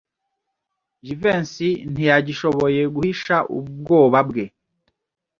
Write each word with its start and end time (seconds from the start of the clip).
Jivency 1.05 1.69
ntiyagishoboye 1.93 2.81
guhisha 2.95 3.35
ubwoba 3.57 4.19
bwe. 4.29 4.45